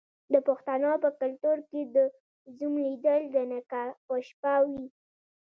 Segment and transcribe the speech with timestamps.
[0.33, 1.97] د پښتنو په کلتور کې د
[2.57, 4.85] زوم لیدل د نکاح په شپه وي.